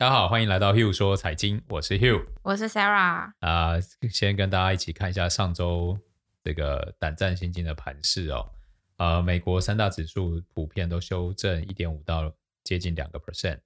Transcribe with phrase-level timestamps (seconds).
[0.00, 3.30] 大家好，欢迎来到 Hugh 说财经，我是 Hugh，我是 Sarah。
[3.40, 3.80] 啊、呃，
[4.10, 5.94] 先跟大家一起看一下上周
[6.42, 8.50] 这个胆战心惊的盘势哦。
[8.96, 12.34] 呃，美国三大指数普遍都修正一点五到
[12.64, 13.60] 接近两个 percent。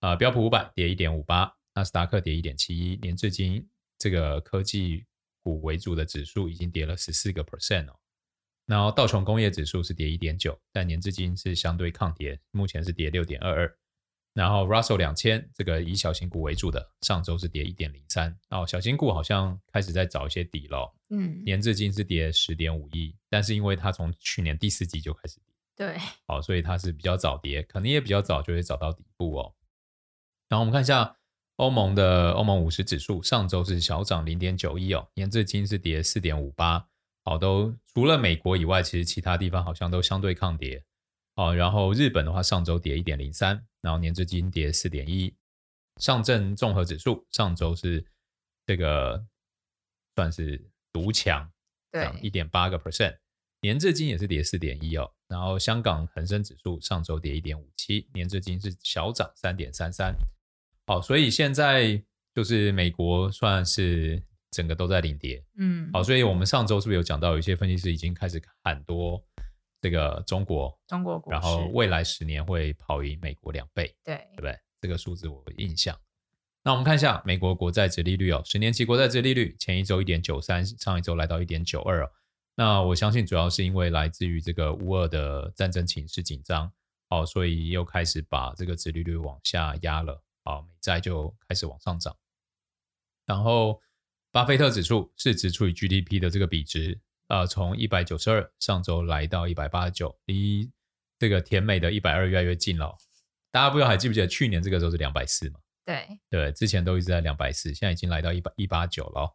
[0.00, 3.66] 啊，标普五百跌一点五八，纳斯达克跌一点七一，年至今
[3.98, 5.06] 这个科技
[5.42, 7.96] 股为主的指数已经跌了十四个 percent 哦。
[8.66, 13.78] 然后道琼工业指数是跌一点九，但年至今是相对抗跌，目前是跌六点二二。
[14.34, 20.90] 然后 Russell 两千这个以小型股为主的，上周是跌一点零三哦，小型股好像开始在找一些底了。
[21.10, 29.54] 嗯，年至今是跌十点五亿，但是因为它从去年第四季就开始跌，对，好，所以它是比较早跌，可能也比较早就会找到底部哦。
[30.48, 31.16] 然后我们看一下
[31.56, 36.86] 欧盟的欧盟五十指数，上周是小涨零点九一哦，年至今是跌四点五八，
[37.24, 40.82] 好，都除了美国以外，其实其他地方好像都相对抗跌。
[41.34, 45.34] 哦，然后日本的话，上周跌一点零三，然后年至今跌四点一。
[45.98, 48.02] 上证综合指数上周是
[48.64, 49.22] 这个
[50.16, 50.58] 算是
[50.90, 51.46] 独强，
[51.92, 53.18] 涨一点八个 percent，
[53.60, 55.12] 年至今也是跌四点一哦。
[55.28, 60.14] 然后香港恒生指数上周跌一点五七，年至今是小涨三点三三。
[60.86, 62.02] 好，所以现在
[62.34, 69.22] 就是美国算是整个都在领跌，嗯，好，所以我们上周是不是有讲到，有一些分析师已经开始很多？
[69.82, 74.56] 这个中国，中国股市，然后未来十年会跑赢美国两倍，对，对不对？
[74.80, 75.98] 这个数字我有印象。
[76.62, 82.10] 那我们看一下美国国债殖利率哦，十年期国债殖利率前一周一点九三，上一周来到一点九二哦。
[82.54, 86.70] 那我相信主要是因为来自于这个乌俄的战争情势紧张，
[87.08, 92.16] 哦，所以又开始把这个殖利率往下压了，哦，美债就开始往上涨。
[93.26, 93.80] 然后
[94.30, 97.00] 巴菲特指数市值除以 GDP 的这个比值。
[97.32, 100.70] 呃，从一百九十二上周来到一百八十九，离
[101.18, 102.94] 这个甜美的一百二越来越近了。
[103.50, 105.58] 大家不知道还记不记得去年这个时候是两百四嘛？
[105.86, 109.34] 对对，之前都一直在两百四，现在已经来到一百一八九了。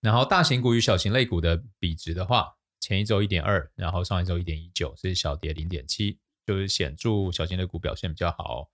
[0.00, 8.70] 然后大型股与小型类股的比值的话，前一周一点二，然后上一周一点一九，是小跌零点七，就是显著小型类股表现比较好。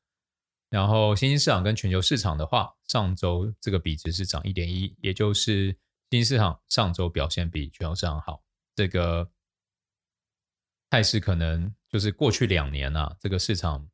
[0.69, 5.75] 然后新兴市场跟全球市场的话，上周这个比值是涨一点一，也就是
[6.10, 8.43] 新兴市场上周表现比全球市场好。
[8.75, 9.31] 这个
[10.91, 13.88] 态势可能就是过去两年啊，这个市场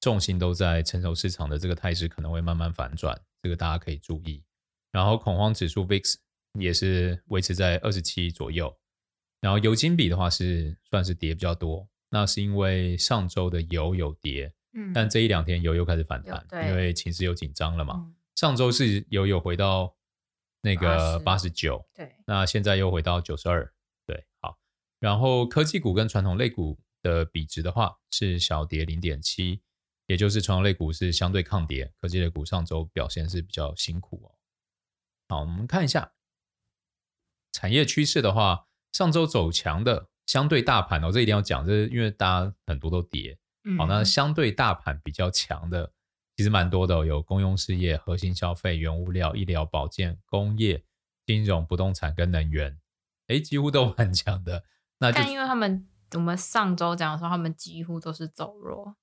[0.00, 4.42] 重心都在成熟市场的这个态势可能会慢慢反转，这个大家可以注意。
[4.92, 6.14] 然后恐慌指数 VIX
[6.58, 8.74] 也是维持在二十七左右。
[9.40, 17.94] 然后油金比的话是算是跌比较多，那是因为上周的油有跌，嗯，但这一两天油又开始反弹，因为情势又紧张了嘛。
[17.98, 19.94] 嗯、上周是油有回到
[20.62, 23.72] 那个八十九，对，那现在又回到九十二。
[25.00, 29.62] 然后科技股跟传统类股的比值的话是小跌零点七，
[30.06, 34.34] 也就是传统类股是相对抗跌，科技类股上周表现是比较辛苦哦。
[35.28, 36.12] 好，我们看一下
[37.52, 43.38] 产业趋势的话，上周走强的相对大盘哦，这一定要讲，这是因为大家很多都跌。
[43.76, 45.92] 好，那相对大盘比较强的
[46.36, 50.82] 其实蛮多的哦，有公用事业、核心消费、原物料、医疗保健、工业、
[51.26, 52.80] 金融、不动产跟能源，
[53.28, 54.64] 诶，几乎都很强的。
[54.98, 58.96] 那但因为他们，我们上周讲的时候，他们几乎都是走弱。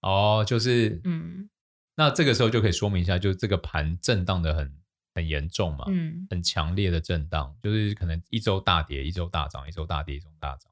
[0.00, 1.50] 哦，就是，嗯，
[1.96, 4.78] 那这个时候就可以说明一下，就是这个盘震荡的很
[5.14, 10.70] 很严重嘛，嗯，很强烈的震荡，就是可能一周大跌，一周大涨，一周大跌，一周大涨。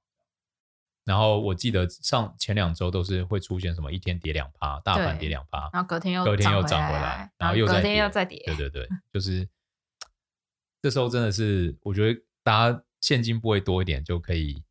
[1.04, 9.46] 然后我记得上前两周都是会出现什么一天跌两趴，大盘跌两趴，然后隔天又隔天又涨回来，然后又，隔天又再跌，对对对， 就是
[10.80, 12.84] 这时候真的是，我觉得大家。
[13.04, 14.64] 现金部位多一点就可以，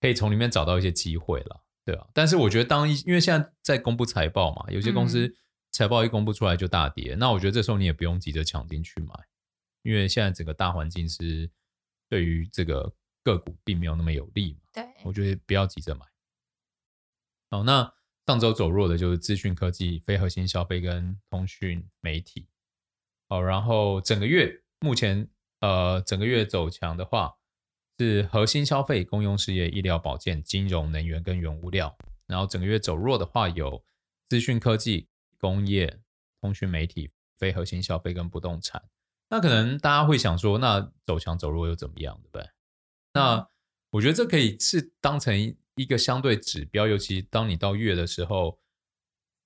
[0.00, 2.08] 可以从里面找到一些机会了，对啊？
[2.12, 5.32] 但是我觉得当一，因为现在在公布财报嘛，有些公司
[5.70, 9.14] 财报一公布出来就大跌，嗯，那我觉得这时候你也不用急着抢进去买，
[9.82, 11.48] 因为现在整个大环境是
[12.08, 12.92] 对于这个
[13.22, 14.60] 个股并没有那么有利嘛。
[14.72, 16.04] 对，我觉得不要急着买。
[17.52, 17.94] 好，那
[18.26, 22.48] 上周走弱的就是资讯科技、非核心消费跟通讯媒体。
[23.28, 27.34] 好，然后整个月目前呃整个月走强的话。
[28.00, 31.98] 是核心消费、公用事业、医疗保健、金融、能源跟原物料。
[32.28, 33.84] 然后整个月走弱的话，有
[34.28, 35.98] 资讯科技、工业、
[36.40, 38.80] 通讯媒体、非核心消费跟不动产。
[39.30, 42.48] 那可能大家会想说，那走强走弱又怎么样，对不对？
[43.14, 43.48] 那
[43.90, 45.36] 我觉得这可以是当成
[45.74, 48.60] 一个相对指标，尤其当你到月的时候，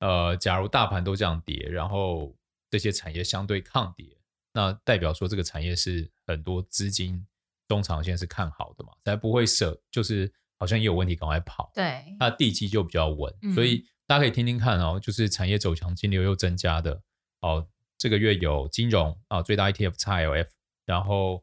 [0.00, 2.36] 呃，假如大盘都这样跌，然后
[2.68, 4.18] 这些产业相对抗跌，
[4.52, 7.26] 那代表说这个产业是很多资金。
[7.69, 11.70] 中长线是看好的嘛，才不会舍，就是好像也有问题，赶快跑。
[11.75, 17.02] 对，那地基就比较稳，嗯，所以大家可以听听看哦，就是产业走强，金流又增加的，
[17.40, 17.66] 哦，
[17.96, 20.49] 这个月有金融啊，最大 ETF XLF，
[20.84, 21.43] 然后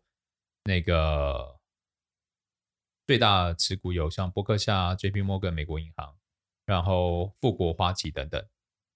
[0.66, 1.58] 那个
[3.08, 6.16] 最大持股有像伯克夏、JP Morgan、美国银行，
[6.68, 8.46] 然后富国、花旗等等，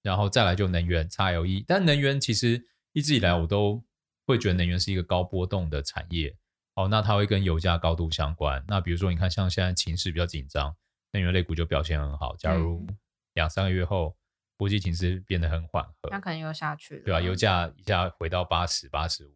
[0.04, 3.83] 然后再来就能源 XLE，但能源其实一直以来我都
[4.25, 6.35] 会觉得能源是一个高波动的产业。
[6.75, 8.63] 哦，那它会跟油价高度相关。
[8.67, 10.75] 那比如说，你看像现在情势比较紧张，
[11.11, 12.35] 能源类股就表现很好。
[12.35, 12.83] 假如
[13.33, 14.17] 两三个月后，
[14.57, 17.21] 国际情势变得很缓和，那可能又下去了，对吧、啊？
[17.21, 19.35] 油价一下回到八十八十五，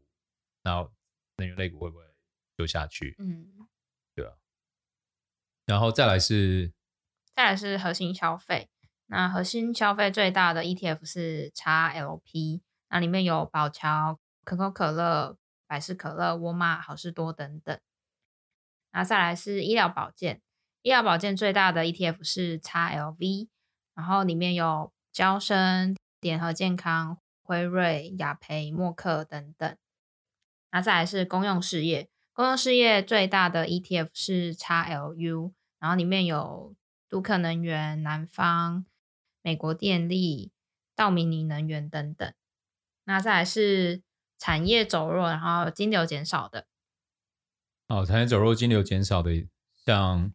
[0.64, 0.90] 那
[1.38, 2.04] 能源类股会不会
[2.58, 3.16] 就下去？
[3.20, 3.68] 嗯，
[4.16, 4.34] 对啊。
[5.68, 6.74] 然后再来是，
[7.36, 8.70] 再来是核心消费。
[9.06, 15.38] 那核心消费最大的 ETF 是 XLP，那里面有宝侨、可口可乐。
[15.70, 17.78] 百事可乐、沃尔玛、好事多等等，
[18.94, 20.42] 那再来是医疗保健，
[20.82, 23.50] 医疗保健最大的 ETF 是 XLV，
[23.94, 29.78] 然后里面有娇生、联合健康、辉瑞、雅培、默克等等。
[30.72, 36.74] 那再来是公用事业，公用事业最大的 ETF 是 XLU，然后里面有
[37.10, 38.86] 杜克能源、南方、
[39.42, 40.54] 美国电力、
[40.96, 42.34] 道明尼能源等等。
[43.04, 44.07] 那再来是。
[44.38, 46.68] 产业走弱，然后金流减少的。
[47.88, 49.48] 哦，产业走弱，金流减少的，
[49.86, 50.32] 像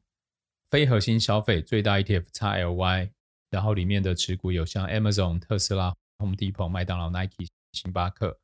[0.71, 3.13] 非核心消费最大 ETF XLY，
[3.51, 8.39] 然后里面的持股有像 Amazon、特斯拉、Home Depot、麦当劳、Nike、星巴克，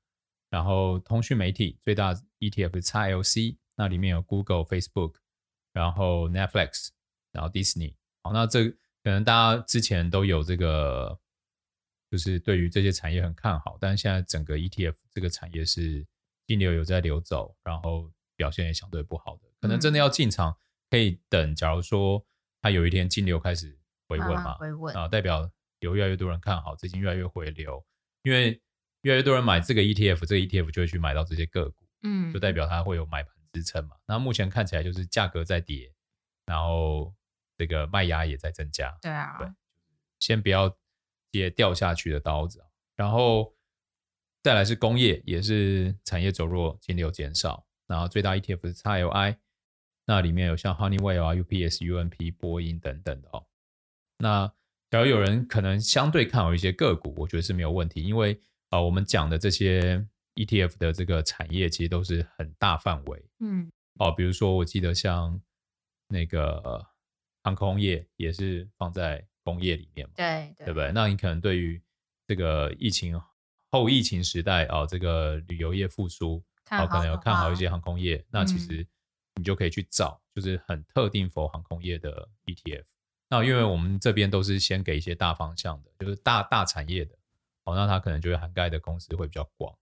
[0.50, 5.14] 然后通讯媒体最大 ETF XLC，那里面有 Google、Facebook，
[5.72, 6.88] 然后 Netflix，
[7.32, 7.94] 然后 Disney。
[8.22, 11.18] 好，那这可能大家之前都有这个。
[12.10, 16.06] 就是对于这些产业很看好，但是现在整个 ETF 这个产业是
[16.46, 20.56] 金流有在流走，然后表现也相对不好的，可能真的要进场，
[20.88, 21.54] 可以等。
[21.54, 22.24] 假如说
[22.62, 23.78] 它有一天金流开始
[24.08, 25.50] 回稳嘛，回稳啊，代表
[25.80, 27.84] 有越来越多人看好，资金越来越回流，
[28.22, 28.58] 因为
[29.02, 33.96] 越来越多人买这个 ETF，这个 ETF 就会去买到这些个股，嗯，就代表它会有买盘支撑嘛。
[34.06, 35.92] 那目前看起来就是价格在跌，
[36.46, 37.14] 然后
[37.58, 39.46] 这个卖压也在增加，对啊，对，
[40.18, 40.74] 先不要。
[41.30, 42.64] 接掉下去的刀子，
[42.96, 43.54] 然后
[44.42, 47.66] 再来是工业，也是产业走弱，金流减少。
[47.86, 49.36] 然后最大 ETF 是 XLI，
[50.06, 53.46] 那里面有像 Honeywell 啊、UPS、UNP、波音等等的哦。
[54.18, 54.52] 那
[54.90, 58.34] 假如有人可能相对看好一些个股，我觉得是没有问题，因为
[58.70, 65.40] 啊、呃，我们讲的这些 ETF 的这个产业其实都是很大范围，嗯，哦，比如说我记得像
[66.08, 66.86] 那个
[67.42, 69.26] 航空业也是放在。
[69.48, 70.92] 工业里面嘛，对对，对不对？
[70.92, 71.82] 那你可能对于
[72.26, 73.18] 这个疫情
[73.70, 78.86] 后疫情时代啊、哦，这个旅游业复苏，哦，可能有看好一些航空业，那其实
[79.36, 82.84] 你就可以去找，就是很特定 for 航空业的 ETF。
[83.30, 87.14] 那因为我们这边都是先给一些大方向的，就是大大产业的，
[87.64, 89.74] 哦，那它可能就会涵盖的公司会比较广。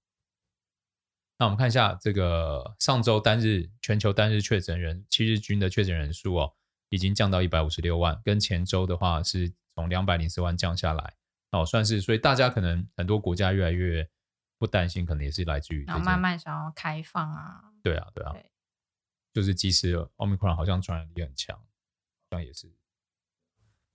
[1.38, 6.54] 那我们看一下这个上周单日全球单日确诊人七日均的确诊人数哦。
[6.88, 11.14] 已经降到一百五十六万，跟前周的话是从两百零四万降下来，
[11.50, 14.08] 哦，算是，所以大家可能很多国家越来越
[14.58, 18.50] 不担心，可能也是来自于然后慢慢想要开放啊，对啊，对啊，对
[19.32, 22.72] 就是即使 Omicron 好像传染力很强，好像也是。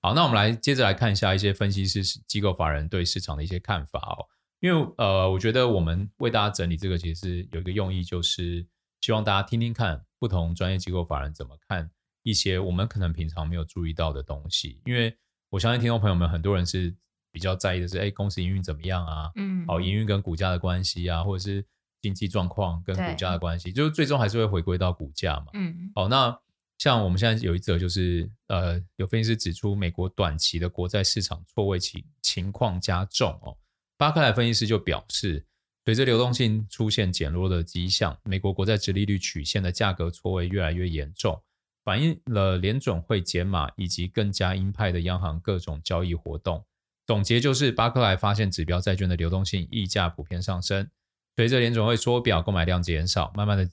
[0.03, 4.27] 好，那我们来接着来看一下一些分析师机构法人对市场的一些看法哦，
[4.59, 8.67] 因为呃，我觉得我们为大家整理这个其实有一个用意，就是
[8.99, 11.89] 希望大家听听看不同专业机构法人怎么看。
[12.23, 15.15] 一些我们可能平常没有注意到的东西，因为
[15.49, 16.95] 我相信听众朋友们很多人是
[17.31, 19.31] 比较在意的是，哎，公司营运怎么样啊？
[19.35, 21.65] 嗯，好，营运跟股价的关系啊，或者是
[22.01, 25.47] 经济状况跟股价的关系，就是最终还是会回归到股价嘛。
[25.53, 26.37] 嗯，好，那
[26.77, 33.57] 像我们现在有一则就是，呃，有分析师指出，美国短期的国债市场错位情情况加重哦。
[33.97, 35.45] 巴克莱分析师就表示，
[35.85, 41.39] 随着流动性出现减弱的迹象，美国国债殖利率曲线的价格错位越来越严重。
[41.83, 46.63] 反映了联准会减码以及更加鹰派的央行各种交易活动。
[47.07, 50.89] 总结就是，巴克莱发现指标债券的流动性溢价普遍上升，
[51.35, 53.69] 随着联准会缩表，购买量减少，慢慢的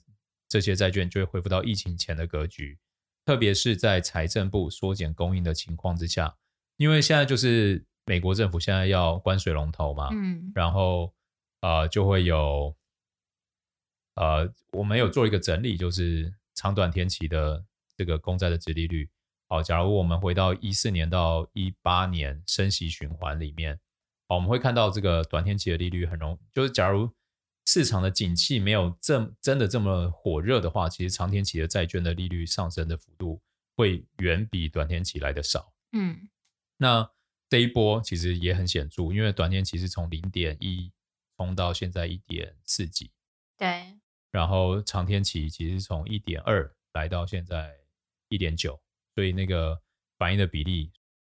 [0.47, 2.77] 这些债券就会恢复到疫情前的格局。
[3.25, 6.35] 特别是在财政部缩减供应的情况之下，
[6.77, 11.13] 因为现在就是美国政府现在要关水龙头嘛，嗯，然后
[11.61, 12.75] 呃就会有
[14.15, 17.63] 呃我们有做一个整理，就是长短天期的。
[17.99, 19.09] 这个公债的殖利率，
[19.49, 23.77] 好，假如我们回到一四年到一八年升息循环里面，
[24.29, 27.13] 好，我们会看到这个短天期的利率很容，就是假如
[27.65, 33.41] 市场的景气没有这真的这么火热的话，其实长天期的债券的利率上升的幅度
[33.75, 35.73] 会远比短天期来的少。
[35.91, 36.29] 嗯，
[36.77, 37.11] 那
[37.49, 40.89] 这一波其实也很显著，因为短天期是从零点一
[41.35, 43.11] 冲到现在一点四几，
[43.57, 43.99] 对，
[44.31, 47.78] 然后长天期其实从一点二来到现在
[48.29, 48.79] 一点九，
[49.13, 49.79] 所以那个
[50.17, 50.91] 反应的比例，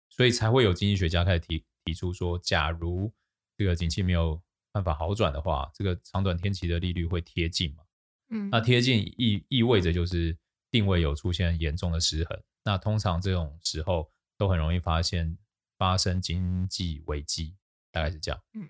[0.09, 3.11] 所以才会有经济学家开始提提出说，假如
[3.57, 7.83] 这个景气没有办法好转的话，这个长短天期的利率会贴近嘛？
[8.29, 10.37] 嗯，那贴近意意味着就是
[10.69, 15.37] 定位有出现严重的失衡，那通常这种时候都很容易发现
[15.77, 17.55] 发生经济危机。
[17.93, 18.69] 大概是这样，嗯，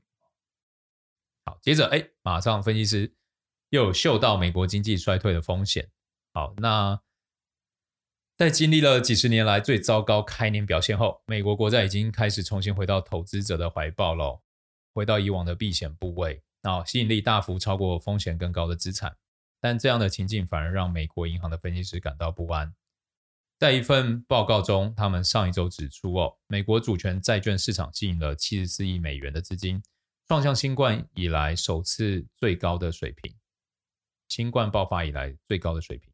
[1.45, 3.15] 好，接着，哎，马上分析师
[3.69, 5.87] 又有嗅到美国经济衰退的风险。
[6.33, 6.99] 好，那
[8.41, 14.41] 在经历了几十年来最糟糕开年表现后，美国国债已经开始重新回到投资者的怀抱喽，
[14.95, 19.15] 回到以往的避险部位，那吸引力大幅超过风险更高的资产。
[19.59, 22.73] 但这样的情境反而让美国银行的分析师感到不安。
[23.59, 29.83] 在一份报告中，他们上一周指出，哦，美国主权债券市场吸引了七十四亿美元的资金，
[30.27, 33.35] 创下新冠以来首次最高的水平，
[34.29, 36.10] 新冠爆发以来最高的水平。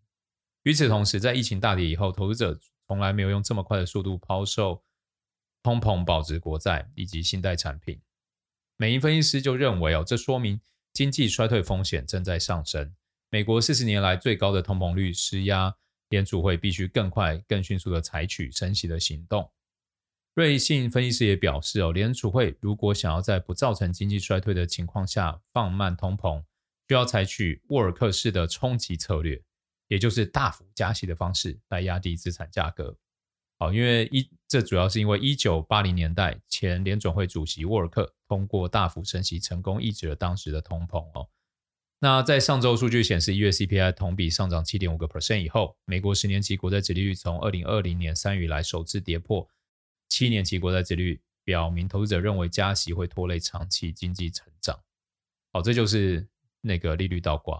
[0.68, 2.60] 与此同时，在疫情大跌以后，投资者
[2.90, 4.84] 从来没有用这么快的速度抛售
[5.64, 8.02] 通膨保值国债以及信贷产品。
[8.76, 10.60] 美银分析师就认为，哦，这说明
[10.92, 12.94] 经济衰退风险正在上升。
[13.30, 15.74] 美国四十年来最高的通膨率施压。
[16.10, 19.50] 联储会必须更快、更迅速地采取升息的行动。
[20.36, 26.44] 瑞信分析师也表示，哦，联储会如果想要在不造成经济衰退的情况下放慢通膨，
[26.90, 29.42] 需要采取沃尔克式的冲击策略，
[29.88, 32.96] 也就是大幅加息的方式来压低资产价格。
[33.60, 41.28] 好，因为一这主要是因为一九八零年代前联准会主席沃尔克通过大幅升息，成功抑制了当时的通膨哦。
[42.00, 49.50] 那在上周数据显示，一月 CPI 同比上涨七点五个 percent 以后，美国十年期国债殖利率从二零二零年三月以来首次跌破
[50.08, 54.80] 七年期国债殖利率，表明投资者认为加息会拖累长期经济成长。
[55.52, 56.28] 好，这就是
[56.62, 57.60] 那个利率倒挂。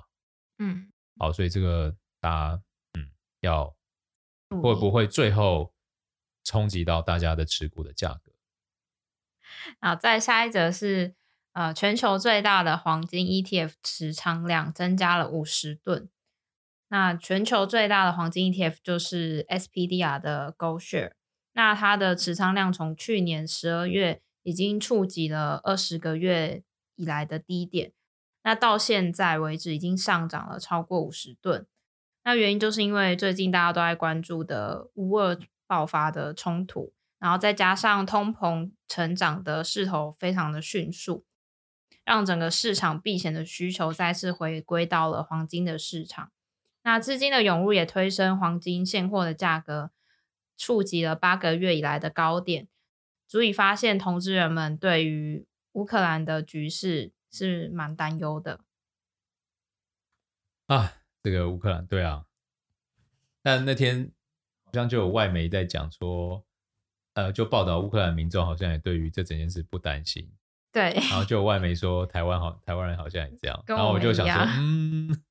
[0.60, 1.96] 嗯，好，所以这个
[2.28, 2.62] 大家
[2.94, 3.76] 嗯要
[4.62, 5.74] 会不会最后
[6.44, 8.34] 冲击到大家的持股的价格？
[9.80, 11.16] 好，再下一则是。
[11.54, 16.08] 呃，全球最大的黄金 ETF 持仓量增加了五十吨。
[16.90, 21.14] 那全球最大的黄金 ETF 就是 SPDR 的 Gold Share。
[21.54, 26.62] 那它的持仓量从去年十二月已经触及了二十个月
[26.94, 27.92] 以来的低点。
[28.44, 31.66] 那到现在为止已经上涨了超过五十吨。
[32.28, 41.24] 那原因就是因为最近大家都在关注的乌俄爆发的冲突，然后再加上通膨成长的势头非常的迅速。
[42.04, 46.30] 让整个市场避险的需求再次回归到了黄金的市场，
[46.84, 49.92] 那资金的涌入也推升黄金现货的价格，
[50.58, 52.68] 触及了八个月以来的高点，
[53.26, 58.60] 足以发现投资人们对于乌克兰的局势是蛮担忧的。
[60.68, 60.97] 啊，
[61.30, 62.24] 这个乌克兰，对啊，
[63.44, 64.10] 但那天
[64.64, 66.42] 好像就有外媒在讲说，
[67.16, 70.32] 呃，就报道乌克兰民众好像也对于这整件事不担心。
[70.72, 75.22] 对，然后 就有外媒说台湾好，台湾人好像也这样，然后我就想说，嗯，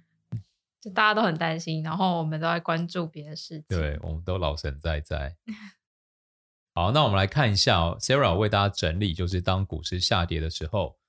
[0.82, 5.34] 就大家都很担心，然后我们都在关注别的事情，对，我们都老神在在。
[6.74, 10.99] 好，那我们来看一下哦，Sarah 为大家整理，就是当股市下跌的时候，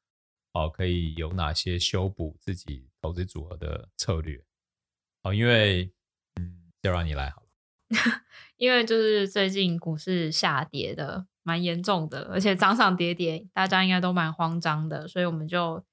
[0.54, 4.44] 哦，可以有哪些修补自己投资组合的策略？
[5.24, 5.92] 哦，因为，
[6.36, 7.48] 嗯，Sarah 你来好了，
[8.58, 11.28] 因为就是最近股市下跌的。
[11.44, 15.84] 蛮严重的，而且涨涨跌跌，大家应该都蛮慌张的，所以我们就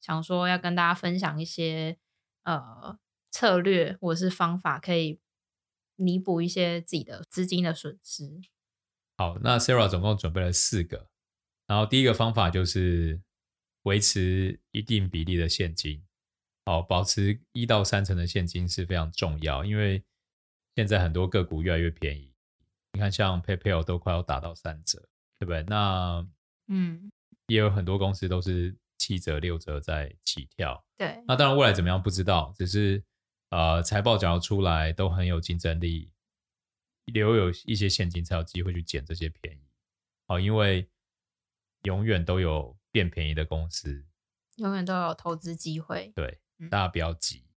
[0.00, 1.96] 想说要跟大家分享一些
[2.42, 2.98] 呃
[3.30, 5.20] 策略或者是方法，可以
[5.94, 8.40] 弥补一些自己的资金的损失。
[9.16, 11.08] 好，那 Sarah 总共准备了四个，
[11.68, 13.22] 然后第一个方法就是
[13.88, 16.04] 维持一定比例的现金，
[16.66, 20.04] 好，保持一到三成的现金是非常重要，因为
[20.76, 22.34] 现在很多个股越来越便宜。
[22.92, 24.98] 你看，像 PayPal 都快要打到三折，
[25.38, 25.62] 对不对？
[25.62, 26.26] 那
[26.66, 27.10] 嗯，
[27.46, 30.84] 也有很多公司都是七折、六折在起跳。
[30.98, 33.02] 对，那当然未来怎么样不知道，只是
[33.48, 36.12] 呃，财报只要出来都很有竞争力，
[37.06, 39.62] 留有一些现金才有机会去捡这些便宜。
[40.26, 40.86] 好，因为
[41.84, 44.06] 永远都有变便宜的公司，
[44.56, 46.12] 永远都有投资机会。
[46.14, 46.40] 对，
[46.70, 47.38] 大家不要急。
[47.38, 47.52] 嗯、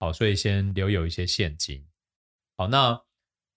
[0.00, 1.86] 好，所以先留有一些现金。
[2.56, 3.02] 好，那。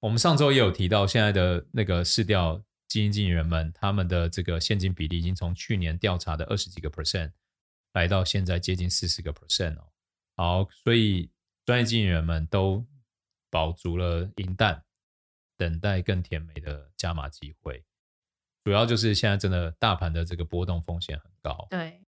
[0.01, 7.33] 我们上周也有提到，现在的那个市调基金经理人们，他们的这个现金比例已经从去年调查的二十几个 percent，
[7.91, 9.91] 来到现在接近四十个 percent 哦。
[10.37, 11.29] 好，所以
[11.65, 12.87] 专业经理人们都
[13.49, 14.85] 保足了银弹，
[15.57, 17.83] 等待更甜美的加码机会。
[18.69, 21.65] 主要就是现在真的大盘的这个波动风险很高。
[21.71, 22.03] 对，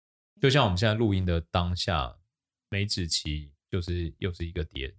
[0.41, 2.17] 就像我们现在录音的当下，
[2.69, 4.95] 美指期就是又是一个跌，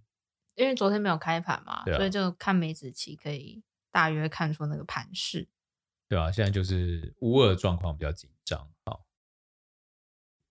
[0.55, 3.61] 因为昨天没有开盘嘛，啊，所以就看美指期可以
[3.91, 5.49] 大约看出那个盘势。
[6.07, 8.71] 对啊，现在就是乌二状况比较紧张。
[8.85, 9.05] 好，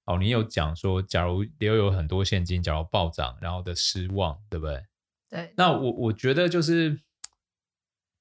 [0.04, 4.84] 好，你有讲说，假如留有很多现金，假如暴涨，然后的失望，对不对？
[5.30, 5.54] 对。
[5.56, 7.00] 那我我觉得就是，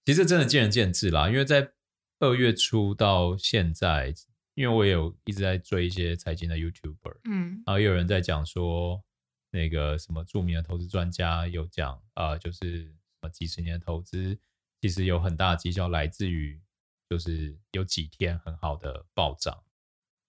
[0.06, 1.28] 其实真的见仁见智啦。
[1.28, 1.74] 因为在
[2.20, 4.14] 二月初到现在，
[4.56, 9.04] 因为我也有一直在追一些财经的 YouTuber，嗯，然后也有人在讲说，
[9.52, 14.40] 那个什么著名的投资专家有讲啊、呃，就是什么几十年的投资，
[14.82, 16.62] 其实有很大的绩效来自于。
[17.10, 19.64] 就是有几天很好的暴涨，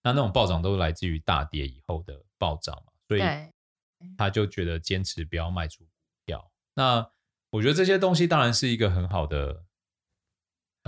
[0.01, 3.21] 那那种暴涨都来自于大跌以后的暴涨嘛，所以
[4.17, 5.91] 他就觉得坚持不要卖出股
[6.25, 6.49] 票。
[6.75, 7.05] 那
[7.49, 9.65] 我觉得这些东西当然是一个很好的、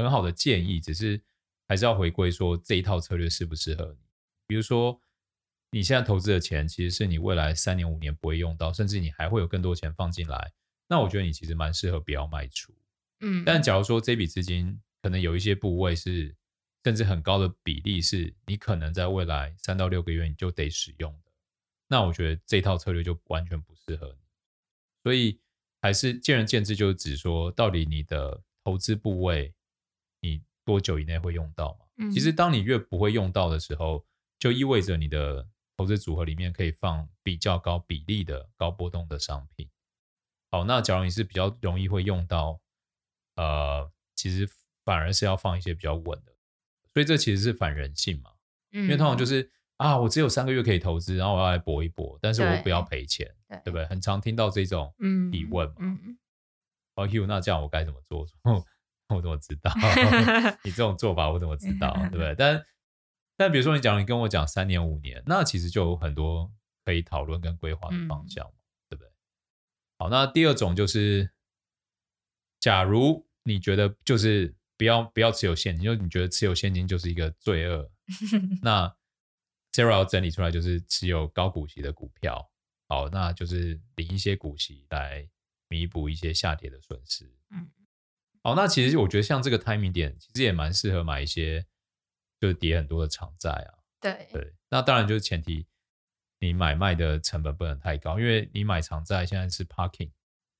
[0.01, 1.21] 很好的建议，只是
[1.67, 4.05] 还是要回归说这一套策略适不适合你。
[4.47, 4.99] 比如说
[5.71, 10.51] 你现在投资的钱其实是你未来三年、五年不会用到，甚至你还会有更多钱放进来，
[10.87, 12.73] 那我觉得你其实蛮适合不要卖出。
[13.21, 16.35] 嗯，但假如说这笔资金，可能有一些部位是，
[16.83, 21.31] 甚至很高的比例是你可能在未来三到六个月你就得使用的，
[21.87, 24.19] 那我觉得这套策略就完全不适合你。
[25.03, 25.39] 所以
[25.81, 29.53] 还是见仁见智，就是指说到底你的投资部位
[30.21, 31.85] 你多久以内会用到嘛？
[31.97, 32.09] 嗯。
[32.11, 34.05] 其实当你越不会用到的时候，
[34.39, 39.69] 就意味着你的投资组合里面可以放比较高比例的高波动的商品。
[40.49, 42.61] 好，那假如你是比较容易会用到，
[43.35, 44.49] 呃，其实。
[44.83, 46.33] 反而是要放一些比较稳的，
[46.91, 48.31] 所以这其实是反人性嘛。
[48.71, 49.47] 嗯，因为通常就是
[49.77, 53.85] 啊，我只有三个月可以投资，然后我要来搏一搏，但是我不要赔钱，对，对不对？
[53.85, 54.91] 很常听到这种
[55.31, 55.75] 疑问嘛。
[55.81, 56.17] 嗯嗯。
[56.95, 58.25] 哦，Hugh，那这样我该怎么做？
[59.15, 59.71] 我怎么知道？
[60.63, 61.93] 你这种做法我怎么知道？
[62.09, 62.35] 对不对？
[62.37, 62.63] 但
[63.37, 66.51] 但比如说你讲，你跟我讲三年五年，那其实就有很多
[66.85, 68.55] 可以讨论跟规划的方向，嗯，
[68.89, 69.11] 对不对？
[69.97, 71.31] 好，那第二种就是，
[72.59, 74.55] 假如你觉得就是。
[74.77, 77.87] 不要不要持有现金，因为你觉得持有现金就是一个罪恶。
[78.63, 78.91] 那
[79.71, 82.51] Sarah 要整理出来就是持有高股息的股票，
[82.87, 85.29] 好，那就是领一些股息来
[85.67, 87.31] 弥补一些下跌的损失。
[87.51, 87.69] 嗯，
[88.43, 91.65] 好，那其实我觉得像这个 timing 点，其实也蛮适合买一些
[92.39, 93.73] 就是跌很多的长债啊。
[93.99, 95.67] 对对，那当然就是前提
[96.39, 100.11] 你买卖的成本不能太高，因为你买长债现在是 parking，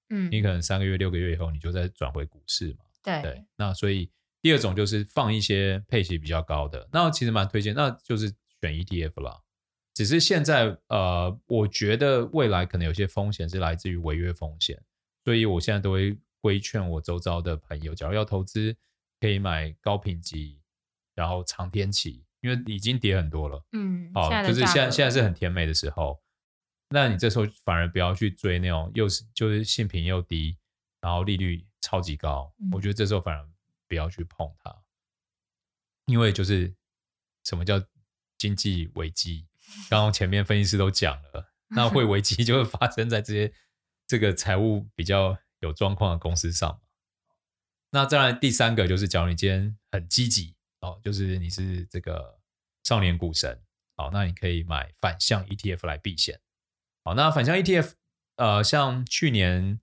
[0.10, 2.86] 嗯，你可能三个月六个月以后你就再转回股市嘛。
[3.02, 4.12] 对，对，那所以
[4.44, 8.28] 第二种就是放一些配息比较高的，那其实蛮推荐，那就是
[8.62, 9.42] 选 ETF 啦。
[9.96, 14.80] 只是现在呃，我觉得未来可能有些风险是来自于违约风险，
[15.24, 18.76] 所以我现在都会规劝我周遭的朋友，假如要投资，
[19.20, 20.60] 可以买高评级，
[21.16, 23.64] 然后长天期，因为已经跌很多了。
[23.72, 26.22] 嗯，好，就是现在现在是很甜美的时候，
[26.90, 30.58] 那你这时候反而不要去追那种又是就是性评又低，
[31.00, 31.66] 然后利率。
[31.84, 33.50] 超级高，我觉得这时候反而
[33.88, 34.84] 不要去碰它，嗯、
[36.06, 36.72] 因为就是
[37.44, 37.84] 什么叫
[38.38, 39.48] 经济危机？
[39.90, 43.52] 刚刚前面分析师都讲了，那会危机就会发生在这些
[44.06, 46.80] 这个财务比较有状况的公司上。
[47.90, 52.38] 那再来第三个就是，假如你今天很积极哦，就是你是这个
[52.84, 53.60] 少年股神，
[53.96, 56.40] 好，那你可以买反向 ETF 来避险。
[57.04, 57.94] 好，那反向 ETF，
[58.36, 59.80] 呃，像去年。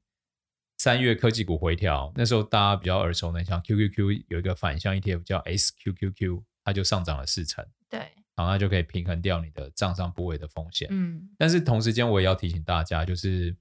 [0.80, 7.66] 三月科技股回调，那时候大家比较耳熟能详，QQQ 有一个反向 ETF 叫 SQQQ，它就上涨了四成。
[7.88, 7.98] 对，
[8.36, 10.86] 然后它就可以平衡掉你的账上部位的风险。
[10.92, 13.56] 嗯，但是同时间我也要提醒大家，就是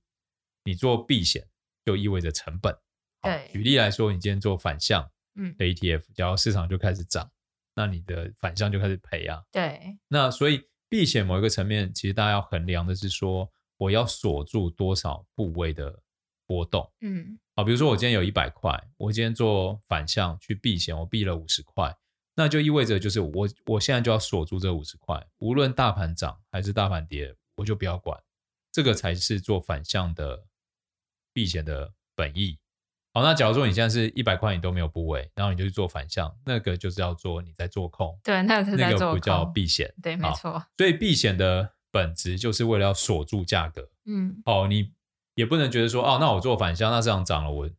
[0.64, 1.44] 你做避险
[1.88, 2.78] 就意味着成本。
[3.22, 5.10] 对，举例来说，你今天做反向
[5.58, 7.32] 的 ETF，嗯，假如市场就开始涨，
[7.74, 9.42] 那你的反向就开始赔啊。
[9.52, 16.04] 对，那所以避险某一个层面，其实大家要衡量的是说，我要锁住多少部位的。
[16.50, 21.94] 波动，嗯，好，比如说我今天有一百块，我今天做反向去避险，我避了五十块，
[22.38, 28.18] 那就意味着就是我我现在就要锁住这五十块，无论大盘涨还是大盘跌，我就不要管，
[28.72, 30.42] 这个才是做反向的
[31.38, 32.58] 避险的本意。
[33.14, 40.66] 好，那假如说你现在是一百块你都没有部位，然后你就去做反向，那个就是要做你在做空，对，那个那个不叫避险，对，没错。
[40.80, 44.92] 所以避险的本质就是为了要锁住价格，嗯，好，你。
[45.38, 47.70] 也不能觉得说哦，那我做反向，那市场涨了，我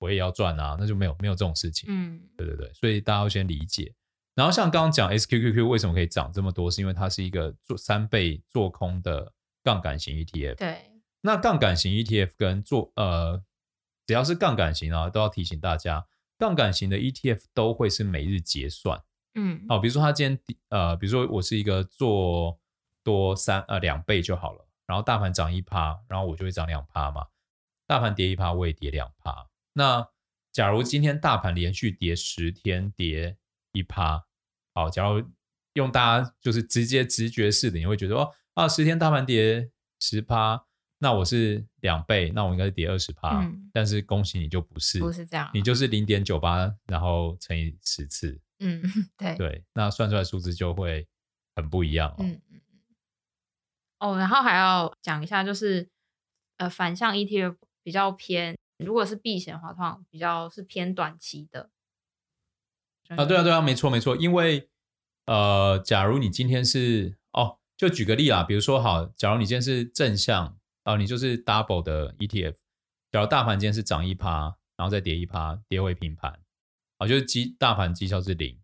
[0.00, 1.88] 我也要赚啊，那就没有没有这种事情。
[1.88, 3.94] 嗯，对对对，所以大家要先理解。
[4.34, 10.56] 然后像刚刚讲 SQQQ 为什么可以涨这么多，是因为它是一个做三倍做空的杠杆型 ETF。
[10.56, 10.90] 对，
[11.26, 13.42] 那杠杆型 ETF 跟做呃，
[14.06, 16.06] 只要是杠杆型啊，都要提醒大家，
[16.38, 19.02] 杠杆型的 ETF 都会是每日结算。
[19.34, 22.60] 嗯，好，比如说他今天呃，比如说我是一个做
[23.02, 27.26] 多三呃两倍就好了，然后大盘涨一趴，然后我就会涨两趴嘛。
[27.86, 29.48] 大盘跌一趴，我也跌两趴。
[29.72, 30.06] 那
[30.52, 33.38] 假如今天大盘连续跌十天，跌
[33.72, 34.26] 一趴，
[34.74, 35.26] 好，假如
[35.72, 40.66] 用大家就是直接直觉式的，你会觉得哦啊，十天大盘跌十趴，
[41.04, 43.42] 那我是两倍，那我应该是跌二十趴。
[43.42, 48.40] 嗯，但是恭喜你就不是，不是这样，你就是零点九八，然后乘以十次。
[48.60, 48.80] 嗯，
[49.18, 51.06] 对对，那算出来数字就会
[51.56, 52.16] 很不一样哦。
[52.20, 52.60] 嗯嗯
[53.98, 55.86] 哦，然后还要讲一下，就是
[56.56, 61.68] 呃，反向 ETF 比较偏，如果是避险的话，通常比较是偏短期的。
[63.08, 64.16] 啊，对啊，对啊，没错，没错。
[64.16, 64.70] 因为
[65.26, 72.54] 呃，假如你今天是哦，就举个例啦，比如说好，假如你今天是正向啊，你就是 double 的 ETF，
[73.10, 76.40] 假如大盘今天是涨一趴，然后再跌一趴，跌回平盘。
[76.98, 78.60] 啊，就是基大盘绩效是零，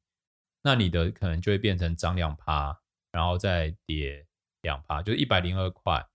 [0.63, 2.81] 那你的可能就会变成涨两趴，
[3.11, 4.25] 然后再跌
[4.63, 6.07] 两趴，就是一百零二块，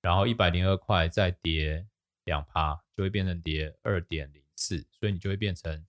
[0.00, 1.84] 然后一百零二块再跌
[2.24, 5.84] 两趴，就会变成跌二点零四，所以你就会变成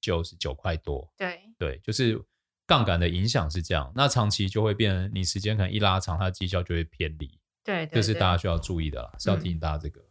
[0.00, 1.12] 九十九块多。
[1.18, 2.24] 对对，就是
[2.66, 7.38] 杠杆的影响是这样，那长期就会变成你时间可能一拉长，它的绩效就会偏离。
[7.64, 10.00] 对，这是大家需要注意的啦，是要提醒大家这个。
[10.00, 10.06] 嗯、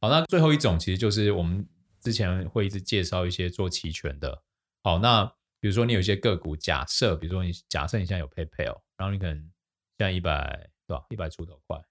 [0.00, 1.64] 好，那最后一种其实就是我们。
[1.98, 4.40] 之前会一直介绍一些做期权的，
[4.84, 5.24] 好，那
[5.58, 11.82] 比如说你有一些个股，假设，比如说你假设你现在有 PayPal，然后你可能现在一百对吧，一百出头块，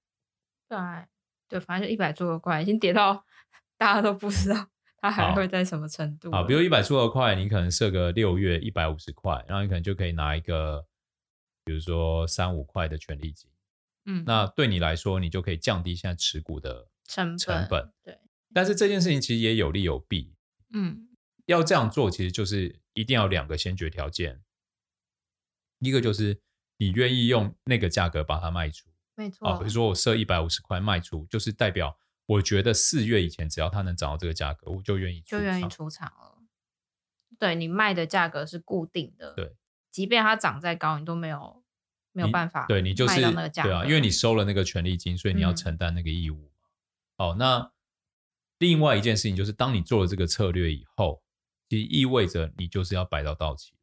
[0.70, 0.78] 对
[1.50, 3.26] 对，反正就一百出头块，已经跌到
[3.78, 4.70] 大家都不知道
[5.02, 6.32] 它还会在什么程度。
[6.32, 10.86] 啊，比如一百出头块，你可能设个六月一百五十块，然后你可能就可以拿一个，
[11.66, 13.50] 比如说三五块的权利金，
[14.06, 18.20] 嗯，那对你来说，你就可以降低现在持股的成成本，对。
[18.54, 20.34] 但是这件事情其实也有利有弊，
[20.72, 21.10] 嗯，
[21.46, 24.42] 要这样做其实就是一定要两个先决条件，
[25.80, 26.40] 一个就是
[26.78, 29.30] 你愿意用那个价格把它卖出，没。
[29.30, 29.70] 错，啊，比如。
[29.70, 36.44] 说我设一百五十块卖出，就是代表我觉得四月以前只要它能涨到这个价格，我就愿意出就愿意出场了。
[37.38, 39.58] 对，你卖的价格是固定的，对，
[39.92, 41.65] 即便它涨再高，你都没有
[42.16, 46.50] 没有办法，对你就是对啊，因为你收了那个权利金，所以你要承担那个义务。
[47.18, 47.72] 哦、嗯，那。
[48.58, 51.22] 另外一件事情就是，当你做了这个策略以后，
[51.68, 53.74] 其实意味着你就是要摆到到期。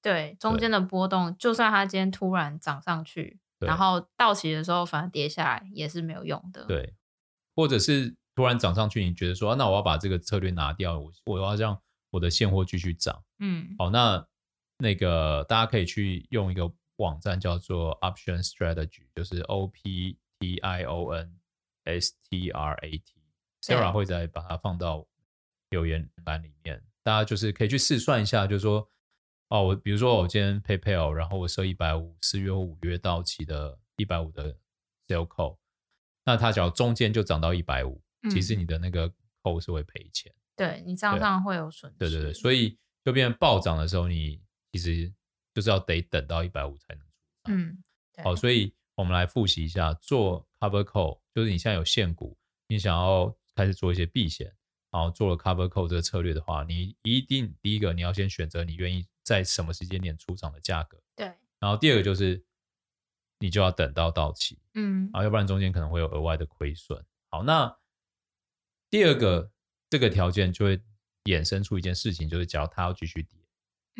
[0.00, 6.64] 对，中间的波动，就算它今天突然涨上去，然后到期的时候反而跌下来，也是没有用的。
[6.66, 6.94] 对，
[7.56, 13.24] 或者是突然涨上去，你觉得说，啊、那我要把这个策略拿掉，我我要让我的现货继续涨。
[13.40, 14.24] 嗯，好，那
[14.78, 21.40] 那个大家可以去用一个网站叫做 Option Strategy，就是 O P T I O N
[21.84, 23.14] S T R A T。
[23.62, 25.06] Sarah 会再把它放到
[25.68, 28.88] 留言板里面，大家就是可以去试算一下，就是说，
[29.48, 34.56] 哦，我比如说我今天 PayPal，然后我设一百五，四月或五月到期的一百五的
[35.08, 35.58] Sell Call，
[36.24, 44.40] 那它只要中间就涨到一百五，其实你的那个 Call 是会赔钱，对你账上会有损失，对对对，所以就变成暴涨的时候，你
[44.72, 45.12] 其实
[45.54, 47.12] 就是要得等到一百五才能出
[47.44, 47.82] 场，嗯，
[48.24, 52.36] 好，所以我们来复习一下，做 Cover Call 就是你现在有现股，
[52.68, 53.34] 你想要。
[53.56, 54.50] 开始做一些避险，
[54.90, 61.26] 然后做了 cover call 这个策略的话，你一定第一个你要先选择你愿意在什么时间点出场的价格，对。
[61.58, 62.42] 然后第二个就是
[63.38, 67.04] 你就要等到到期，嗯，啊要不然中间可能会有额外的亏损。
[67.28, 67.76] 好，那
[68.88, 69.52] 第二个
[69.90, 70.80] 这个条件就会
[71.24, 73.39] 衍生出一件事情，就是假如它要继续跌，嗯，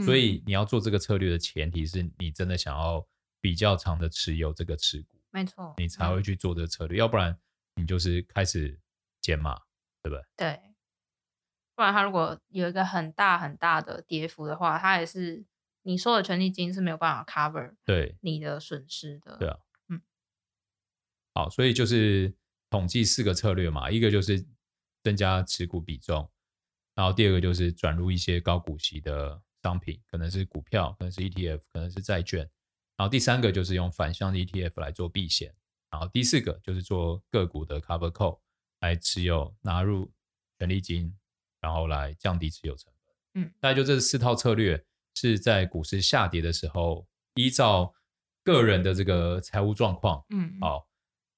[0.05, 3.07] 所以你要做这个策略的前提是你真的想要
[3.41, 7.39] 比较长的持有这个持股，没错，你才会去做这个策略，嗯，要不然
[7.77, 8.79] 你就是开始。
[9.23, 9.55] 减码，
[10.03, 10.25] 对不对？
[10.35, 10.61] 对，
[11.75, 15.45] 不然它如果有一个很大很大的跌幅的话，它也是
[15.83, 19.37] 你收的权利金是没有办法 cover 对你的损失的。
[19.37, 19.59] 对啊，
[19.89, 20.01] 嗯，
[21.35, 22.35] 好，所以就是
[22.71, 24.43] 统计四个策略嘛，一个就是
[25.03, 26.33] 增加持股比重，
[26.95, 32.41] 然后第二个就是转入一些高股息的商品，可能是股票，可能是 ETF，可能是债券，
[32.97, 35.55] 然后第三个就是用反向的 ETF 来做避险，
[35.91, 38.41] 然后第四个就是做个股的 cover call。
[38.83, 40.11] 来持有纳入
[40.59, 41.15] 权利金，
[41.61, 43.43] 然后来降低持有成本。
[43.43, 47.95] 嗯，大概就这四套策略是在股市下跌的时候，依照
[48.43, 50.89] 个人的这个财务状况，嗯，好，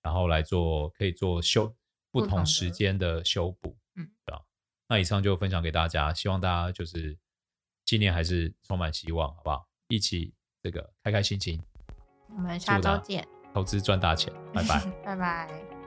[0.03, 1.75] 然后来做可以做修
[2.13, 3.77] 不同时间的修补。
[3.97, 4.41] 嗯，对吧？
[4.87, 7.19] 那以上就分享给大家，希望大家就是
[7.85, 9.66] 今年还是充满希望，好不好？
[9.88, 11.61] 一起这个开开心心。
[12.35, 15.82] 我们下周见，投资赚大钱，拜拜， 拜拜。